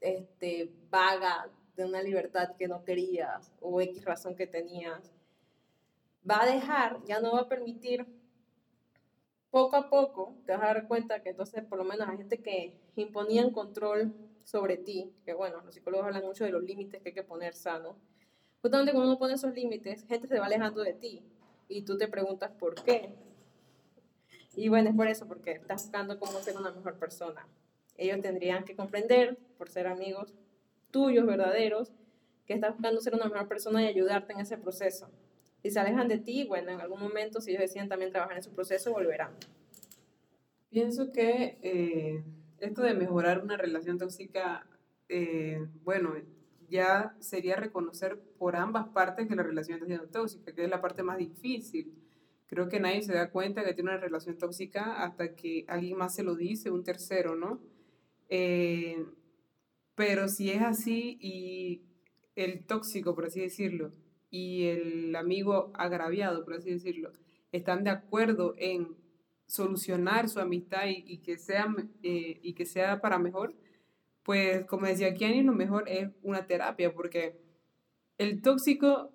[0.00, 5.12] este, vaga de una libertad que no querías o X razón que tenías,
[6.28, 8.06] va a dejar, ya no va a permitir,
[9.54, 12.42] poco a poco te vas a dar cuenta que entonces por lo menos hay gente
[12.42, 14.12] que imponían control
[14.42, 17.54] sobre ti, que bueno, los psicólogos hablan mucho de los límites que hay que poner
[17.54, 17.96] sano.
[18.62, 21.22] Justamente cuando uno pone esos límites, gente se va alejando de ti
[21.68, 23.14] y tú te preguntas por qué.
[24.56, 27.46] Y bueno, es por eso, porque estás buscando cómo ser una mejor persona.
[27.96, 30.34] Ellos tendrían que comprender, por ser amigos
[30.90, 31.92] tuyos, verdaderos,
[32.44, 35.12] que estás buscando ser una mejor persona y ayudarte en ese proceso.
[35.64, 38.44] Si se alejan de ti, bueno, en algún momento, si ellos deciden también trabajar en
[38.44, 39.32] su proceso, volverán.
[40.70, 42.22] Pienso que eh,
[42.60, 44.64] esto de mejorar una relación tóxica,
[45.08, 46.14] eh, bueno,
[46.68, 50.80] ya sería reconocer por ambas partes que la relación está siendo tóxica, que es la
[50.80, 51.92] parte más difícil
[52.46, 56.14] Creo que nadie se da cuenta que tiene una relación tóxica hasta que alguien más
[56.14, 57.60] se lo dice, un tercero, ¿no?
[58.28, 59.04] Eh,
[59.94, 61.82] pero si es así y
[62.36, 63.92] el tóxico, por así decirlo,
[64.34, 67.12] y el amigo agraviado, por así decirlo,
[67.52, 68.96] están de acuerdo en
[69.46, 73.54] solucionar su amistad y, que, sea, eh, y que sea para mejor,
[74.24, 77.38] pues como decía Kiani, lo mejor es una terapia, porque
[78.18, 79.12] el tóxico,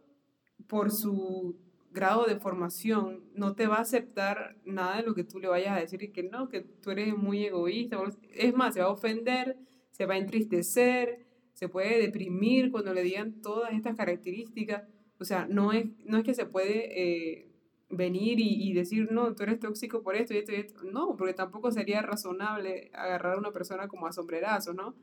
[0.68, 1.60] por su
[1.92, 5.76] grado de formación no te va a aceptar nada de lo que tú le vayas
[5.76, 8.02] a decir y que no, que tú eres muy egoísta.
[8.32, 9.58] Es más, se va a ofender,
[9.92, 14.84] se va a entristecer, se puede deprimir cuando le digan todas estas características.
[15.20, 17.50] O sea, no es, no es que se puede eh,
[17.90, 20.84] venir y, decir, no, tú eres tóxico por esto y esto y esto.
[20.84, 24.96] No, porque tampoco sería razonable agarrar a una persona como a sombrerazo, ¿no?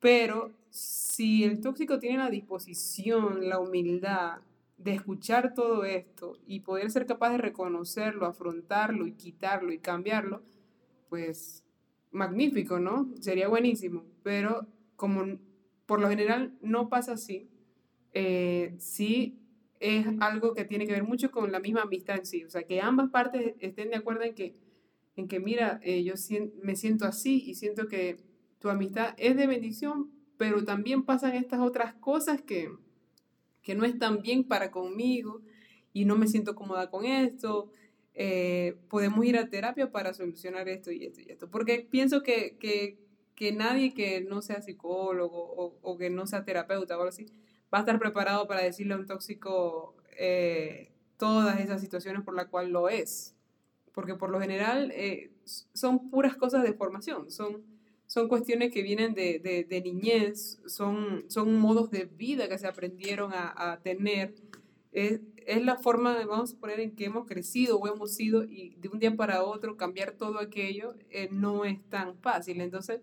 [0.00, 4.40] Pero si el tóxico tiene la disposición, la humildad,
[4.82, 10.42] de escuchar todo esto y poder ser capaz de reconocerlo, afrontarlo y quitarlo y cambiarlo,
[11.08, 11.62] pues
[12.10, 13.08] magnífico, ¿no?
[13.20, 15.38] Sería buenísimo, pero como
[15.86, 17.48] por lo general no pasa así,
[18.12, 19.38] eh, sí
[19.82, 22.62] es algo que tiene que ver mucho con la misma amistad en sí, o sea,
[22.62, 24.54] que ambas partes estén de acuerdo en que,
[25.16, 26.14] en que mira, eh, yo
[26.62, 28.16] me siento así y siento que
[28.60, 32.70] tu amistad es de bendición, pero también pasan estas otras cosas que,
[33.60, 35.42] que no están bien para conmigo
[35.92, 37.72] y no me siento cómoda con esto.
[38.14, 41.50] Eh, podemos ir a terapia para solucionar esto y esto y esto.
[41.50, 42.98] Porque pienso que, que,
[43.34, 47.26] que nadie que no sea psicólogo o, o, que no sea terapeuta o algo así
[47.72, 52.46] va a estar preparado para decirle a un tóxico eh, todas esas situaciones por las
[52.46, 53.34] cuales lo es.
[53.92, 57.62] Porque por lo general eh, son puras cosas de formación, son
[58.12, 63.32] son cuestiones que vienen de, de, niñez, son, son modos de vida que se aprendieron
[63.32, 64.34] a, a tener.
[64.92, 68.76] Es, es, la forma, vamos a poner, en que hemos crecido o hemos sido y
[68.76, 72.60] de un día para otro cambiar todo aquello eh, no es tan fácil.
[72.60, 73.00] Entonces,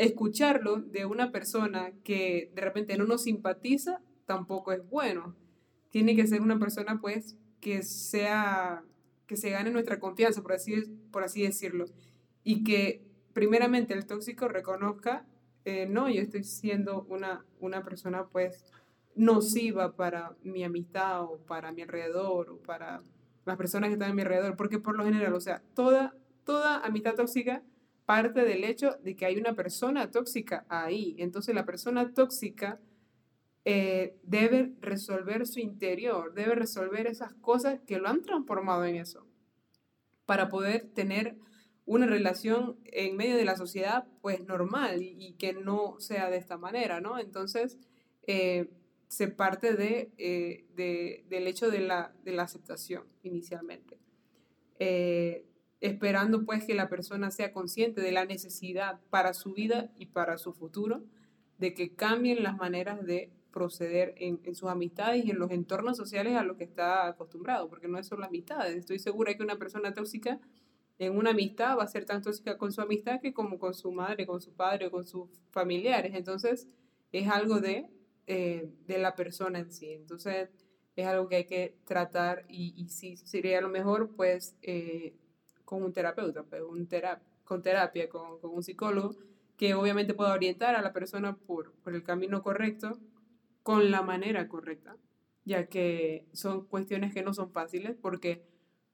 [0.00, 5.36] escucharlo de una persona que de repente no nos simpatiza tampoco es bueno.
[5.90, 8.82] Tiene que ser una persona, pues, que sea,
[9.26, 10.74] que se gane nuestra confianza, por así,
[11.10, 11.84] por así decirlo,
[12.42, 15.26] y que primeramente el tóxico reconozca,
[15.66, 18.64] eh, no, yo estoy siendo una, una persona pues
[19.14, 23.02] nociva para mi amistad o para mi alrededor o para
[23.44, 26.78] las personas que están a mi alrededor, porque por lo general, o sea, toda, toda
[26.78, 27.62] amistad tóxica
[28.10, 31.14] parte del hecho de que hay una persona tóxica ahí.
[31.18, 32.80] Entonces la persona tóxica
[33.64, 39.28] eh, debe resolver su interior, debe resolver esas cosas que lo han transformado en eso,
[40.26, 41.36] para poder tener
[41.86, 46.56] una relación en medio de la sociedad pues normal y, que no sea de esta
[46.56, 47.16] manera, ¿no?
[47.16, 47.78] Entonces,
[48.26, 48.70] eh,
[49.06, 54.00] se parte eh, de, del hecho de la, de la aceptación inicialmente.
[54.80, 55.44] Eh,
[55.80, 60.38] esperando pues que la persona sea consciente de la necesidad para su vida y para
[60.38, 61.02] su futuro
[61.58, 65.96] de que cambien las maneras de proceder en, en, sus amistades y en los entornos
[65.96, 68.76] sociales a los que está acostumbrado, porque no es solo amistades.
[68.76, 70.38] Estoy segura que una persona tóxica
[71.00, 73.90] en una amistad va a ser tan tóxica con su amistad que como con su
[73.90, 76.12] madre, con su padre con sus familiares.
[76.14, 76.68] Entonces,
[77.10, 77.86] es algo de,
[78.26, 79.92] eh, de la persona en sí.
[79.92, 80.50] Entonces,
[80.96, 85.14] es algo que hay que tratar y, y sí, sería lo mejor, pues, eh,
[85.70, 89.14] con un terapeuta, pues, un terap con terapia, con, con, un psicólogo,
[89.56, 92.98] que obviamente pueda orientar a la persona por, por el camino correcto,
[93.62, 94.96] con la manera correcta,
[95.44, 98.42] ya que son cuestiones que no son fáciles porque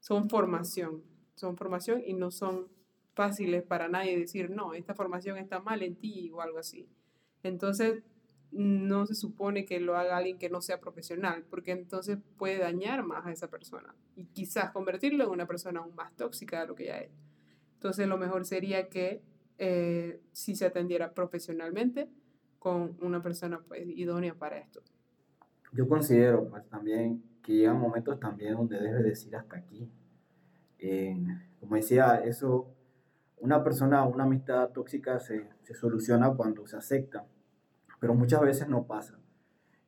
[0.01, 1.03] son formación,
[1.35, 2.69] son formación y no son
[3.15, 6.91] fáciles para nadie decir, no, esta formación está mal en ti o algo así.
[7.43, 8.03] Entonces,
[8.53, 13.05] no se supone que lo haga alguien que no sea profesional, porque entonces puede dañar
[13.05, 16.75] más a esa persona y quizás convertirlo en una persona aún más tóxica de lo
[16.75, 17.11] que ya es.
[17.75, 19.23] Entonces lo mejor sería que
[19.59, 22.09] eh, si se atendiera profesionalmente
[22.59, 24.81] con una persona pues idónea para esto.
[25.73, 29.89] Yo considero pues también que llegan momentos también donde debe decir hasta aquí.
[31.61, 32.69] Como decía, eso,
[33.39, 37.27] una persona, una amistad tóxica se, se soluciona cuando se acepta
[38.01, 39.19] pero muchas veces no pasa.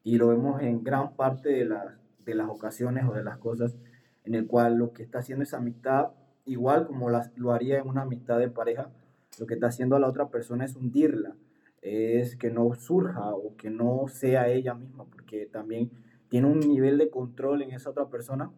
[0.03, 3.77] Y lo vemos en gran parte de, las de las ocasiones o de las cosas
[4.25, 6.09] en el cual lo que está haciendo esa amistad,
[6.45, 8.91] igual como las, lo haría en una amistad de pareja,
[9.39, 11.35] lo que está haciendo a la otra persona es hundirla,
[11.81, 15.91] es que no surja o que no sea ella misma, porque también
[16.29, 18.51] tiene un nivel de control en esa otra persona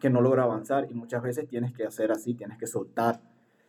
[0.00, 3.20] que no logra avanzar y muchas veces tienes que hacer así, tienes que soltar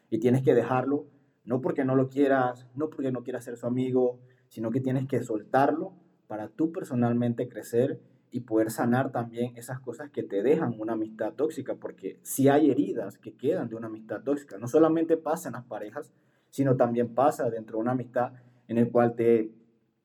[0.10, 1.08] y tienes que dejarlo,
[1.44, 4.20] no porque no lo quieras, no porque no quieras ser su amigo,
[4.54, 5.94] sino que tienes que soltarlo
[6.28, 11.34] para tú personalmente crecer y poder sanar también esas cosas que te dejan una amistad
[11.34, 15.54] tóxica, porque si hay heridas que quedan de una amistad tóxica, no solamente pasa en
[15.54, 16.13] las parejas,
[16.52, 18.34] sino también pasa dentro de una amistad
[18.68, 19.52] en el cual te,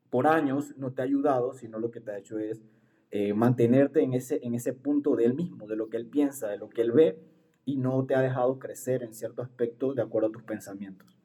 [0.08, 2.62] por años no te ha ayudado, sino lo que te ha hecho es
[3.10, 6.48] eh, mantenerte en ese, en ese punto de él mismo, de lo que él piensa,
[6.48, 7.18] de lo que él ve,
[7.66, 11.17] y no te ha dejado crecer en cierto aspecto de acuerdo a tus pensamientos.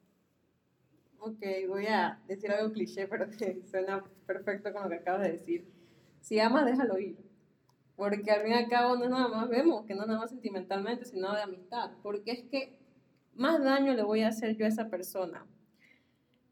[1.26, 5.32] Ok, voy a decir algo cliché, pero que suena perfecto con lo que acabas de
[5.32, 5.66] decir.
[6.20, 7.18] Si amas, déjalo ir.
[7.96, 11.06] Porque al fin y al cabo no nada más vemos, que no nada más sentimentalmente,
[11.06, 11.92] sino de amistad.
[12.04, 12.78] Porque es que
[13.36, 15.48] más daño le voy a hacer yo a esa persona.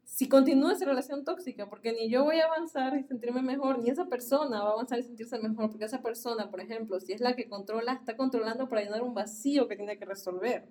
[0.04, 3.90] Si continúa esa relación tóxica, porque ni yo voy a avanzar y sentirme mejor, ni
[3.90, 7.20] esa persona va a avanzar y sentirse mejor, porque esa persona, por ejemplo, si es
[7.20, 10.66] la que controla, está controlando para llenar un vacío que tiene que resolver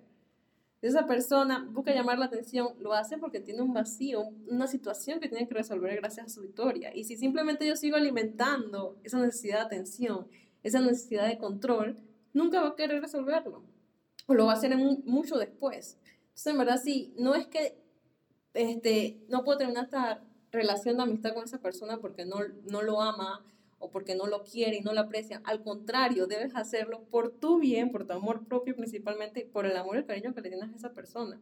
[0.82, 5.28] esa persona busca llamar la atención, lo hace porque tiene un vacío, una situación que
[5.28, 6.94] tiene que resolver gracias a su victoria.
[6.94, 10.26] Y si simplemente yo sigo alimentando esa necesidad de atención,
[10.64, 11.98] esa necesidad de control,
[12.32, 13.62] nunca va a querer resolverlo.
[14.26, 15.98] O lo va a hacer mucho después.
[16.20, 17.80] Entonces, en verdad, sí, no es que
[18.54, 23.00] este, no puedo terminar esta relación de amistad con esa persona porque no, no lo
[23.00, 23.44] ama
[23.82, 25.42] o porque no lo quiere y no lo aprecia.
[25.44, 29.96] Al contrario, debes hacerlo por tu bien, por tu amor propio principalmente, por el amor
[29.96, 31.40] y el cariño que le tienes a esa persona.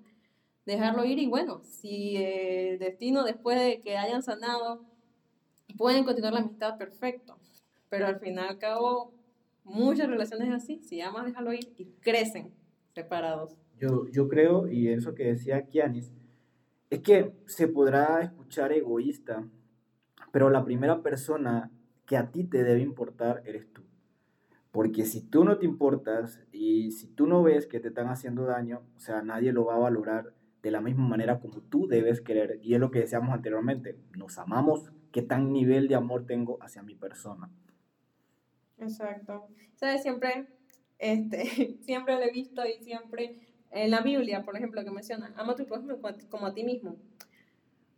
[0.65, 4.87] Dejarlo ir y bueno, si el destino después de que hayan sanado,
[5.77, 7.37] pueden continuar la amistad, perfecto.
[7.91, 9.13] Pero al final al cabo,
[9.63, 12.55] muchas relaciones así, si amas, déjalo ir y crecen
[12.95, 13.55] separados.
[13.79, 16.11] Yo, yo creo, y eso que decía Kianis,
[16.89, 19.47] es que se podrá escuchar egoísta,
[20.33, 21.71] pero la primera persona
[22.11, 23.85] que a ti te debe importar eres tú.
[24.73, 28.47] Porque si tú no te importas y si tú no ves que te están haciendo
[28.47, 32.21] daño, o sea, nadie lo va a valorar de la misma manera como tú debes
[32.21, 32.59] querer.
[32.65, 36.83] Y es lo que decíamos anteriormente, nos amamos, ¿qué tan nivel de amor tengo hacia
[36.83, 37.49] mi persona?
[38.79, 39.47] Exacto.
[39.77, 40.03] ¿Sabes?
[40.03, 40.49] Siempre,
[40.99, 43.39] este, siempre lo he visto y siempre
[43.71, 45.97] en la Biblia, por ejemplo, que menciona, ama a tu prójimo
[46.29, 46.97] como a ti mismo.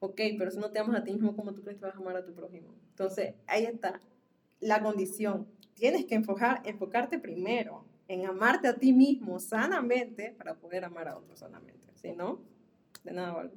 [0.05, 1.99] Ok, pero si no te amas a ti mismo, ¿cómo tú crees que vas a
[1.99, 2.75] amar a tu prójimo?
[2.91, 4.01] Entonces, ahí está
[4.59, 5.47] la condición.
[5.75, 11.17] Tienes que enfocar, enfocarte primero en amarte a ti mismo sanamente para poder amar a
[11.17, 11.87] otros sanamente.
[11.95, 12.41] Si no,
[13.05, 13.53] de nada vale.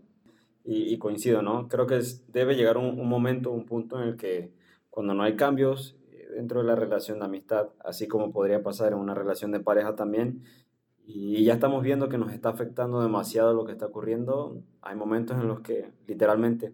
[0.63, 1.67] Y, y, coincido, ¿no?
[1.67, 4.53] Creo que debe llegar un, momento, un punto en el que
[4.91, 8.93] cuando no hay cambios eh, dentro de la relación de amistad, así como podría pasar
[8.93, 10.43] en una relación de pareja también,
[11.07, 14.63] y ya estamos viendo que nos está afectando demasiado lo que está ocurriendo.
[14.81, 16.73] Hay momentos en los que literalmente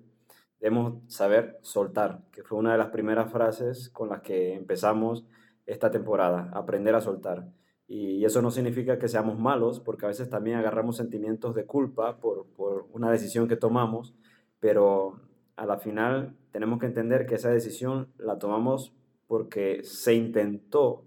[0.59, 5.25] debemos saber soltar, que fue una de las primeras frases con las que empezamos
[5.65, 7.49] esta temporada, aprender a soltar.
[7.87, 12.19] Y eso no significa que seamos malos, porque a veces también agarramos sentimientos de culpa
[12.19, 14.15] por, por una decisión que tomamos,
[14.61, 15.19] pero
[15.57, 18.93] a la final tenemos que entender que esa decisión la tomamos
[19.27, 21.03] porque se intentó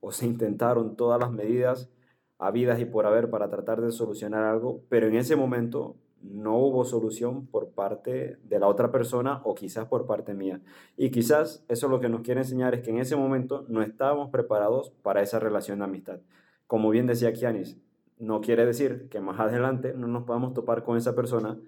[0.00, 1.90] o se intentaron todas las medidas
[2.38, 6.84] habidas y por haber para tratar de solucionar algo, pero en ese momento no hubo
[6.84, 10.60] solución por parte de la otra persona o quizás por parte mía.
[10.96, 14.30] Y quizás eso lo que nos quiere enseñar es que en ese momento no estábamos
[14.30, 16.20] preparados para esa relación de amistad.
[16.66, 17.78] Como bien decía Kianis,
[18.18, 21.58] no quiere decir que más adelante no nos podamos topar con esa persona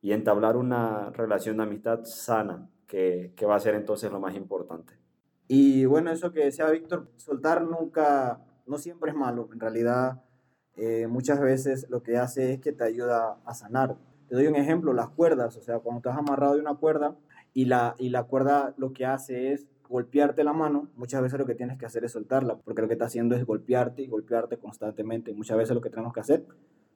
[0.00, 4.34] y entablar una relación de amistad sana, que, que va a ser entonces lo más
[4.34, 4.94] importante.
[5.48, 9.48] Y bueno, eso que decía Víctor, soltar nunca, no siempre es malo.
[9.52, 10.22] En realidad,
[10.76, 13.96] eh, muchas veces lo que hace es que te ayuda a sanar.
[14.28, 17.16] Te doy un ejemplo, las cuerdas, o sea, cuando estás amarrado de una cuerda
[17.54, 21.46] y la, y la cuerda lo que hace es golpearte la mano, muchas veces lo
[21.46, 24.58] que tienes que hacer es soltarla, porque lo que está haciendo es golpearte y golpearte
[24.58, 25.32] constantemente.
[25.32, 26.44] Muchas veces lo que tenemos que hacer,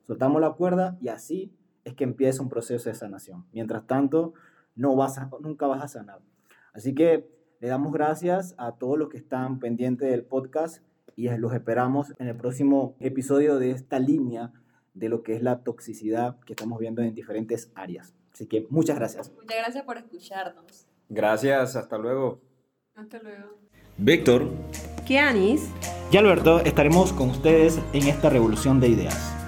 [0.07, 1.51] soltamos la cuerda y así
[1.85, 3.47] es que empieza un proceso de sanación.
[3.53, 4.35] Mientras tanto,
[4.77, 6.21] no vas nunca vas a sanar.
[6.75, 7.29] Así que
[7.61, 10.83] le damos gracias a todos los que están pendientes del podcast
[11.17, 14.53] y los esperamos en el próximo episodio de esta línea
[14.95, 18.15] de lo que es la toxicidad que estamos viendo en diferentes áreas.
[18.33, 19.33] Así que muchas gracias.
[19.33, 20.87] Muchas gracias por escucharnos.
[21.09, 22.41] Gracias, hasta luego.
[22.95, 23.59] Hasta luego.
[23.99, 24.49] Víctor.
[25.07, 25.71] Kianis.
[26.11, 29.42] Y Alberto, estaremos con ustedes en esta revolución de ideas.